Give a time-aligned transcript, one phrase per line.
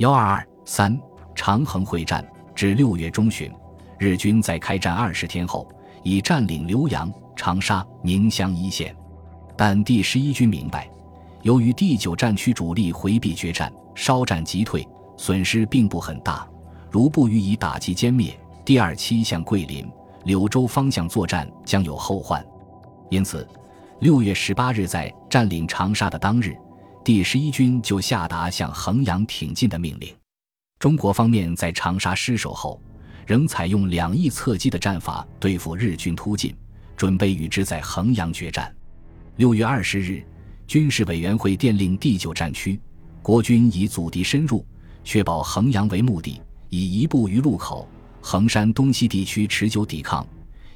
[0.00, 0.98] 幺二二三
[1.34, 3.52] 长衡会战至六月中旬，
[3.98, 5.68] 日军在开战二十天后，
[6.02, 8.96] 已占领浏阳、长沙、宁乡一线。
[9.58, 10.90] 但第十一军明白，
[11.42, 16.48] 由于第九战区主力回避决战，稍战即退，损失并不很大。
[16.90, 19.86] 如不予以打击歼灭，第二期向桂林、
[20.24, 22.42] 柳州方向作战将有后患。
[23.10, 23.46] 因此，
[23.98, 26.56] 六月十八日在占领长沙的当日。
[27.02, 30.14] 第十一军就下达向衡阳挺进的命令。
[30.78, 32.80] 中国方面在长沙失守后，
[33.26, 36.54] 仍采用两翼侧击的战法对付日军突进，
[36.96, 38.74] 准备与之在衡阳决战。
[39.36, 40.22] 六月二十日，
[40.66, 42.78] 军事委员会电令第九战区
[43.22, 44.64] 国军以阻敌深入，
[45.02, 47.88] 确保衡阳为目的，以一部于路口、
[48.20, 50.26] 衡山东西地区持久抵抗，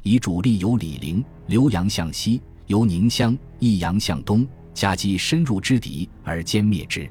[0.03, 4.47] 以主力由醴陵、浏阳向西，由宁乡、益阳向东。
[4.75, 7.09] 夹击深入之敌而歼灭之。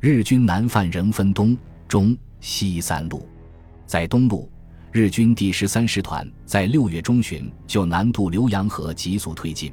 [0.00, 1.56] 日军南犯仍分东、
[1.88, 3.26] 中、西三路。
[3.86, 4.50] 在东路，
[4.92, 9.72] 日军第十三师团在六月中旬就南渡浏阳河急速推进，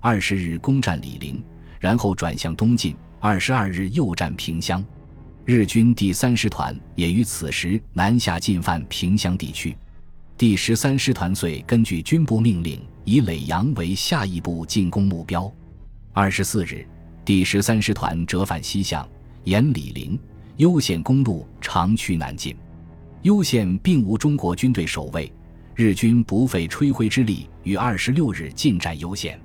[0.00, 1.42] 二十日攻占醴陵，
[1.78, 2.94] 然后转向东进。
[3.20, 4.84] 二十二日又占萍乡。
[5.44, 9.76] 日军第三师团也于此时南下进犯萍乡地区。
[10.36, 15.52] 第十三师团遂根据军部命令，以耒阳为下一步进攻目标。
[16.14, 16.86] 二十四日，
[17.24, 19.08] 第十三师团折返西向，
[19.44, 20.18] 沿醴陵
[20.58, 22.54] 攸县公路长驱南进。
[23.22, 25.32] 攸县并无中国军队守卫，
[25.74, 29.40] 日军不费吹灰之力，于二十六日进占攸县。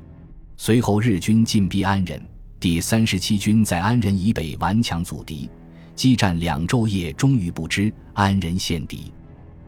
[0.58, 2.22] 随后，日军进逼安仁，
[2.60, 5.50] 第三十七军在安仁以北顽强阻敌，
[5.96, 9.14] 激战两昼夜，终于不支，安仁陷敌。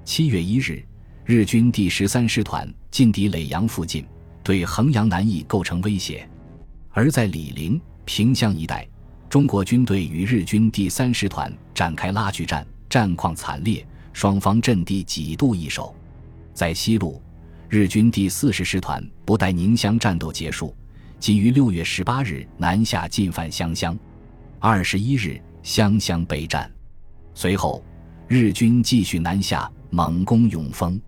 [0.04, 0.84] 七月一日，
[1.24, 4.06] 日军第十三师团进抵耒阳附近，
[4.44, 6.30] 对衡阳南翼构成威胁。
[7.00, 8.86] 而在醴陵、平乡一带，
[9.30, 15.96] 中国军队与日军第三师团展开拉锯战，战况惨烈，双方阵地几度易手。
[16.54, 17.22] 在西路，
[17.70, 20.76] 日军第四十师团不待宁乡战斗结束，
[21.22, 23.98] 即于六月十八日南下进犯湘乡。
[24.60, 26.70] 二十一日，湘乡被占。
[27.34, 27.82] 随后，
[28.28, 31.00] 日军继续南下，猛攻永丰。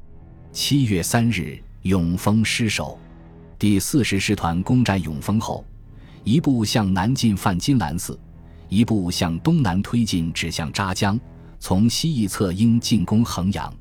[0.53, 2.97] 七月三日，永丰失守。
[3.59, 5.65] 第四十师团攻占永丰后。
[6.23, 8.19] 一部向南进犯金兰寺，
[8.69, 11.19] 一部向东南推进，指向扎江。
[11.59, 13.71] 从西翼侧应进攻衡阳。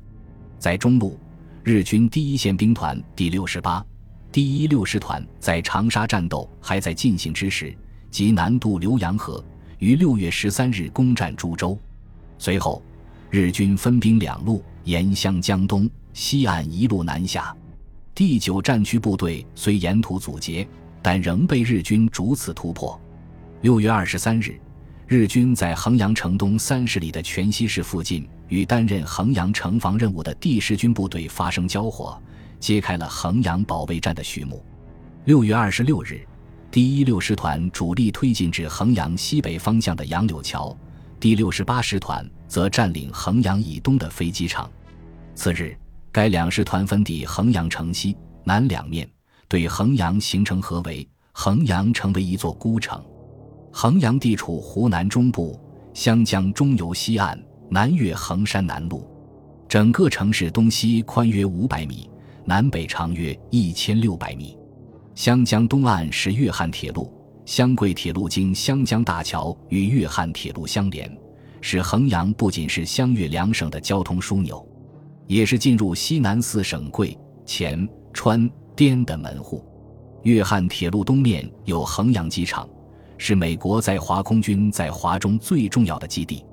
[0.59, 1.19] 在中路，
[1.63, 3.83] 日军第一线兵团第六十八、
[4.31, 7.75] 第一六师团在长沙战斗还在进行之时，
[8.11, 9.43] 即南渡浏阳河，
[9.79, 11.75] 于六月十三日攻占株洲。
[12.37, 12.83] 随后，
[13.31, 17.55] 日军分兵两路，沿湘江东西岸一路南下。
[18.13, 20.67] 第九战区部队虽沿途阻截。
[21.01, 22.99] 但仍被日军逐次突破。
[23.61, 24.59] 六月二十三日，
[25.07, 32.21] 日军在衡阳城东三十里的全西市附近，与担任衡阳城防任务的第十军部队发生交火，
[32.59, 34.63] 揭开了衡阳保卫战的序幕。
[35.25, 36.25] 六月二十六日，
[36.71, 40.75] 第一六师团主力推进至衡阳西北方向的杨柳桥，
[41.19, 44.69] 第六十八师团则占领衡阳以东的飞机场。
[45.35, 45.77] 次日，
[46.11, 49.07] 该两师团分抵衡阳城西南两面。
[49.51, 53.03] 对衡阳形成合围，衡阳成为一座孤城。
[53.69, 55.59] 衡阳地处湖南中部，
[55.93, 57.37] 湘江中游西岸，
[57.69, 59.05] 南越衡山南路。
[59.67, 62.09] 整个城市东西宽约五百米，
[62.45, 64.57] 南北长约一千六百米。
[65.15, 67.13] 湘江东岸是粤汉铁路，
[67.45, 71.13] 湘桂铁路经湘江大桥与粤汉铁路相连，
[71.59, 74.65] 使衡阳不仅是湘粤两省的交通枢纽，
[75.27, 78.49] 也是进入西南四省桂、黔、川。
[78.81, 79.63] 边的门户，
[80.23, 82.67] 粤汉铁路东面有衡阳机场，
[83.15, 86.43] 是美国在华空军在华中最重要的基地。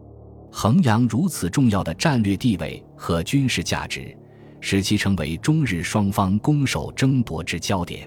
[0.53, 4.15] 衡阳如此重要的战略地位和军事价值，
[4.61, 8.07] 使其成为中日双方攻守争夺之焦点。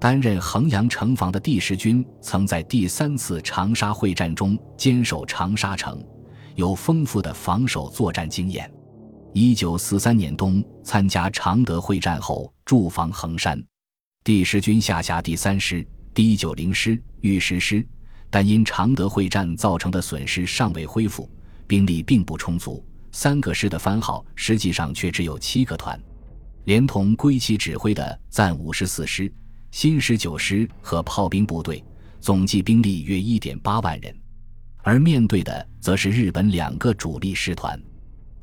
[0.00, 6.02] 担任衡阳城防的第十军，曾在第三次长沙会战中坚守长沙城，
[6.54, 8.72] 有丰富的防守作战经验。
[9.34, 13.62] 一九四三年冬参加常德会战后驻防衡山，
[14.22, 17.86] 第十军下辖第三师、第一九零师、御十师，
[18.28, 21.30] 但因常德会战造成的损失尚未恢复，
[21.66, 22.84] 兵力并不充足。
[23.10, 25.98] 三个师的番号实际上却只有七个团，
[26.64, 29.32] 连同归其指挥的暂五十四师、
[29.70, 31.82] 新十九师和炮兵部队，
[32.20, 34.14] 总计兵力约一点八万人，
[34.82, 37.82] 而面对的则是日本两个主力师团。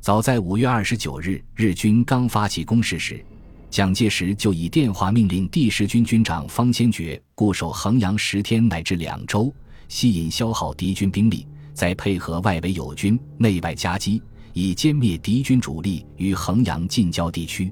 [0.00, 3.22] 早在五月二十九日，日军刚发起攻势时，
[3.68, 9.54] 蒋介石就以电话命令第十军军长方先觉固守衡阳十天乃至两周，
[9.88, 14.22] 吸引消耗敌军兵力，再配合外围友军内外夹击，
[14.54, 17.70] 以歼灭敌军主力于衡阳近郊地区。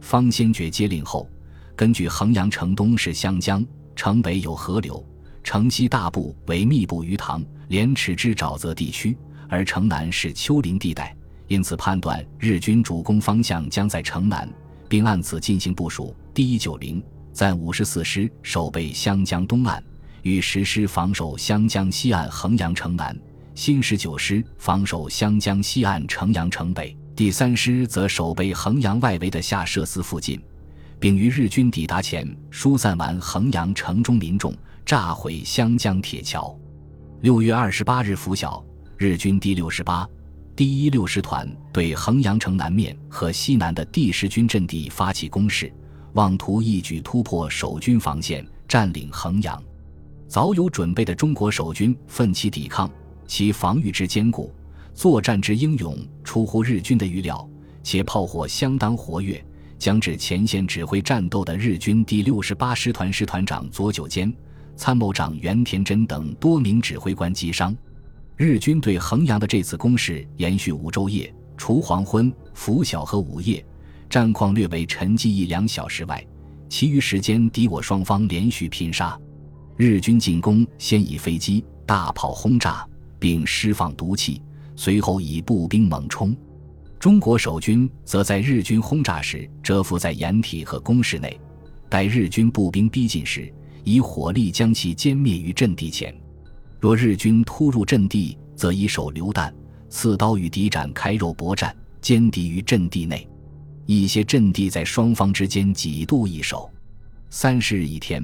[0.00, 1.28] 方先觉接令后，
[1.76, 3.62] 根据衡阳城东是湘江，
[3.94, 5.04] 城北有河流，
[5.44, 9.14] 城西大部为密布鱼塘、莲池之沼泽地区，
[9.50, 11.14] 而城南是丘陵地带，
[11.48, 14.48] 因此判断日军主攻方向将在城南，
[14.88, 16.14] 并按此进行部署。
[16.32, 17.02] 第一九零
[17.32, 19.82] 暂五十四师守备湘江东岸，
[20.22, 23.12] 与十师防守湘江西岸衡阳城南；
[23.54, 26.96] 新十九师防守湘江西岸城阳城北。
[27.16, 30.40] 第三师则守备衡阳外围的下设司附近，
[31.00, 34.54] 并于日军抵达前疏散完衡阳城中民众，
[34.86, 36.56] 炸毁湘江铁桥。
[37.22, 38.64] 六月二十八日拂晓，
[38.96, 40.08] 日军第六十八、
[40.58, 45.72] 第一六师团对衡阳城南面和西南的第十军阵地发起攻势，
[46.14, 49.62] 妄图一举突破守军防线，占领衡阳。
[50.26, 52.90] 早有准备的中国守军奋起抵抗，
[53.24, 54.52] 其防御之坚固。
[54.94, 57.48] 作战之英勇出乎日军的预料，
[57.84, 59.40] 且炮火相当活跃，
[59.78, 64.34] 将至前线指挥战斗的日军第六十八师团师团长左久间、
[64.74, 67.72] 参谋长原田真等多名指挥官击伤。
[68.38, 73.66] 日军对衡阳的这次攻势延续五昼夜，除黄昏、拂晓和午夜
[74.08, 76.24] 战况略为沉寂一两小时外，
[76.68, 79.18] 其余时间敌我双方连续拼杀。
[79.76, 82.86] 日军进攻先以飞机、大炮轰炸，
[83.18, 84.40] 并释放毒气。
[84.76, 86.32] 随后以步兵猛冲，
[87.00, 91.36] 中国守军则在日军轰炸时蛰伏在掩体和工事内，
[91.88, 93.52] 待日军步兵逼近时，
[93.82, 96.14] 以火力将其歼灭于阵地前。
[96.80, 99.52] 若日军突入阵地，则以手榴弹、
[99.88, 103.28] 刺刀与敌展开肉搏战，歼敌于阵地内。
[103.84, 106.70] 一些阵地在双方之间几度易手。
[107.30, 108.22] 三十日一天，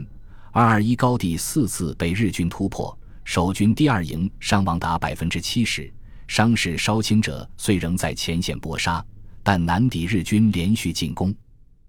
[0.53, 5.93] 二二一高地四次被日军突破，守军第二营伤亡达百分之七十。
[6.29, 9.05] 伤势稍轻者虽仍在前线搏杀，
[9.43, 11.35] 但难抵日军连续进攻。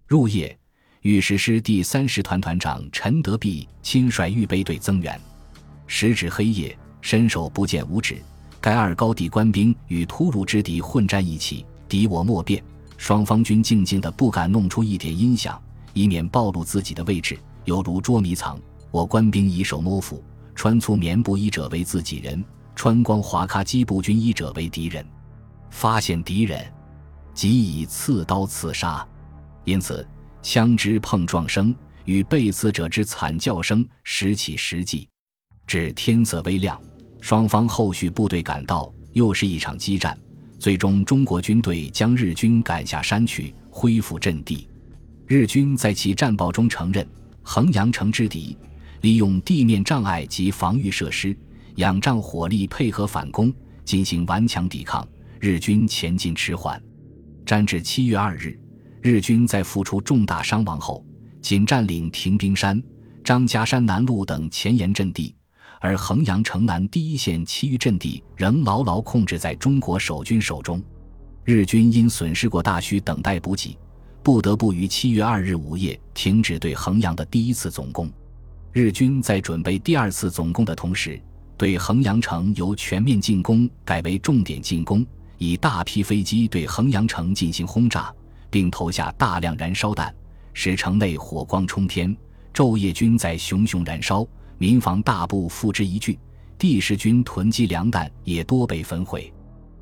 [0.07, 0.57] 入夜，
[1.01, 5.19] 御史师第三师团团长陈德弼亲率预备队增援。
[5.87, 8.21] 时至黑夜，伸手不见五指，
[8.59, 12.63] 该二高地官兵与突入之敌混战一起，敌我莫辨。
[12.97, 15.61] 双方均静静的不敢弄出一点音响，
[15.93, 18.59] 以免暴露自己的位置，犹如捉迷藏。
[18.89, 20.23] 我官兵以手摸腹，
[20.55, 22.43] 穿粗棉布衣者为自己人。
[22.73, 25.05] 穿光华卡基步军衣者为敌人，
[25.69, 26.65] 发现敌人，
[27.33, 29.07] 即以刺刀刺杀。
[29.63, 30.05] 因此，
[30.41, 31.73] 枪支碰撞声
[32.03, 35.07] 与被刺者之惨叫声时起时寂。
[35.67, 36.79] 至天色微亮，
[37.21, 40.17] 双方后续部队赶到，又是一场激战。
[40.59, 44.67] 最终，中国军队将日军赶下山去，恢复阵地。
[45.27, 47.07] 日军在其战报中承认，
[47.41, 48.57] 衡阳城之敌
[49.01, 51.35] 利用地面障碍及防御设施。
[51.75, 53.53] 仰仗火力配合反攻，
[53.83, 55.06] 进行顽强抵抗。
[55.41, 56.81] 日军前进迟缓。
[57.45, 58.57] 战至七月二日，
[59.01, 61.06] 日军在付出重大伤亡后，
[61.41, 62.81] 仅占领停兵山、
[63.23, 65.35] 张家山南路等前沿阵地，
[65.85, 70.81] 而衡阳城南第一线其余阵地仍牢牢控制在中国守军手中。
[71.43, 73.77] 日军因损失过大，需等待补给，
[74.23, 78.11] 不得不于七月二日午夜停止对衡阳的第一次总攻。
[78.73, 81.21] 日军在准备第二次总攻的同时。
[81.55, 85.05] 对衡阳城由全面进攻改为重点进攻，
[85.38, 88.12] 以大批飞机对衡阳城进行轰炸，
[88.50, 90.13] 并投下大量燃烧弹，
[90.51, 92.17] 使城内火光冲天，
[92.51, 96.17] 昼夜均在熊熊燃烧，民房大部付之一炬。
[96.57, 99.31] 第十军囤积粮弹也多被焚毁，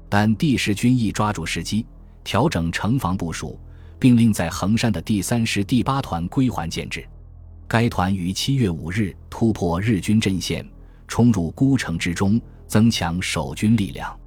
[0.09, 1.85] 但第十军亦抓住时机，
[2.23, 3.59] 调整城防部署，
[3.99, 7.07] 并令在衡山的第三师第八团归还建制。
[7.67, 10.67] 该团于七月五日突破日军阵线。
[11.05, 14.19] 冲入孤城之中，增强守军力量。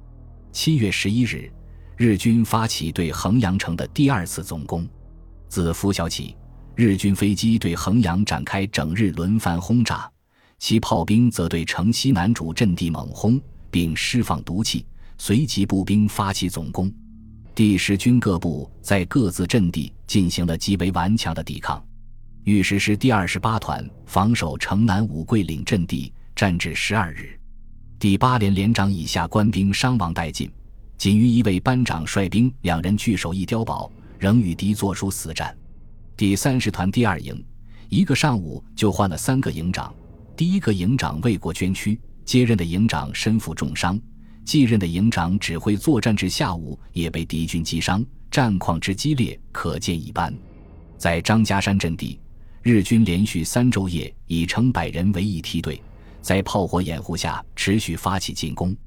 [0.53, 1.51] 七月十一日，
[1.97, 4.87] 日军发起对衡阳城的第二次总攻。
[5.49, 6.37] 自拂晓起，
[6.75, 10.09] 日军飞机对衡阳展开整日轮番轰炸，
[10.59, 13.39] 其炮兵则对城西南主阵地猛轰，
[13.71, 14.85] 并释放毒气。
[15.17, 16.91] 随即，步兵发起总攻。
[17.55, 21.83] 第十军各部在各自阵地进行了极为顽强的抵抗。
[22.43, 26.13] 御史师第二十八团防守城南五桂岭阵地。
[26.35, 27.35] 战至十二日，
[27.97, 30.47] 第八连连长以下官兵伤亡殆尽，
[30.95, 35.57] 仅余一位班长率兵两人据守一碉堡，仍与敌作出死战。
[36.15, 37.43] 第三十团第二营
[37.89, 39.91] 一个上午就换了三个营长，
[40.37, 43.99] 第一个营长为国捐躯，接任的营长身负重伤，
[44.45, 50.31] 继任的营长指挥作战至下午也被敌军击伤，战况之激烈可见一斑。
[50.95, 52.19] 在张家山阵地，
[52.61, 55.81] 日军连续三昼夜以成百人为一梯队。
[56.21, 58.77] 在炮火掩护下，持续发起进攻。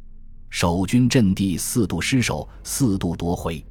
[0.51, 3.65] 守军阵地四度失守，四度夺回。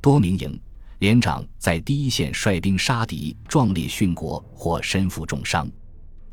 [0.00, 0.58] 多名营
[1.00, 5.70] 连长在第一线率兵杀敌，壮烈殉国或身负重伤。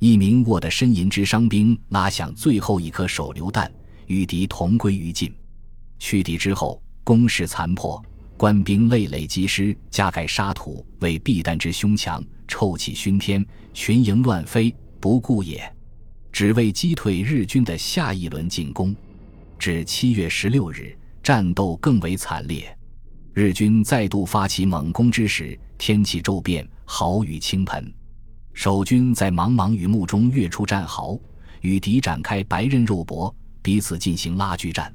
[0.05, 3.71] 一名握得呻吟之伤兵拉响最后一颗手榴弹，
[4.05, 5.33] 与敌同归于尽。
[5.97, 8.00] 去敌之后，攻势残破，
[8.38, 13.43] 官兵累累积尸，加盖沙土为避弹之凶墙，臭气熏天，
[13.74, 15.75] 群营乱飞，不顾也。
[16.31, 18.95] 只为击退日军的下一轮进攻。
[19.57, 22.77] 至七月十六日，战斗更为惨烈。
[23.33, 27.91] 日军再度发起猛攻之时，天气骤变，豪雨倾盆。
[28.55, 31.19] 守军在茫茫雨幕中跃出战壕，
[31.59, 34.91] 与敌展开白刃肉搏，彼此进行拉锯战。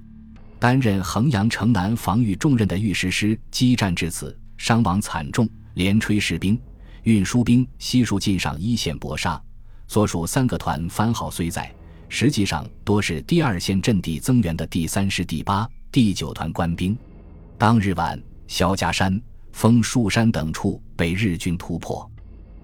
[0.58, 6.58] 担任衡阳城南防御重任的御史师激战至此，伤亡惨重，连吹士兵、
[7.02, 9.40] 运输兵悉数进上一线搏杀。
[9.86, 11.70] 所属三个团番号虽在，
[12.08, 16.96] 实际上多是第二线阵地增援的第三师第八、第九团官兵。
[17.58, 19.20] 当日晚，萧家山、
[19.52, 22.09] 枫树山等处被日军突破，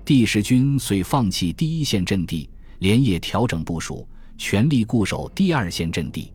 [0.06, 2.48] 第十军遂放弃第一线阵地，
[2.78, 4.06] 连夜调整部署，
[4.38, 6.32] 全力固守第二线阵地。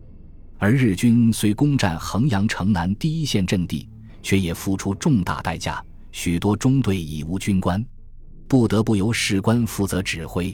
[0.57, 3.87] 而日军虽攻占衡阳城南第一线阵地，
[4.21, 7.81] 却也付出重大代价，许多中队已无军官，
[8.45, 10.53] 不得不由士官负责指挥。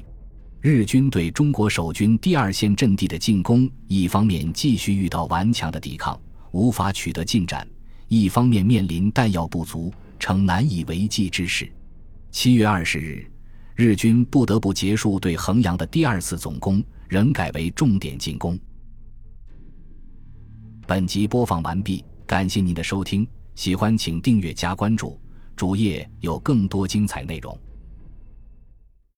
[0.62, 6.21] 日军对中国守军第二线阵地的进攻，一方面继续遇到顽强的抵抗，
[6.51, 7.65] 无法取得进展；
[8.09, 11.67] 一方面面临弹药不足，成难以为继之势。
[12.29, 13.25] 七月二十日，
[13.75, 18.57] 日军不得不结束对衡阳的第二次总攻，仍改为重点进攻。
[20.86, 25.19] 本集播放完毕，感谢您的收听，喜欢请订阅加关注，
[25.55, 27.57] 主页有更多精彩内容。